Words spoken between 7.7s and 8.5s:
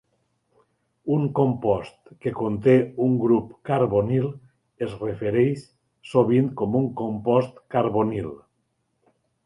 carbonil.